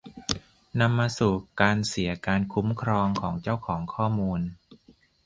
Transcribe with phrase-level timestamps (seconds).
[0.79, 4.41] นำมาสู่การเสียการคุ้มครองของเจ้าของข้อมูล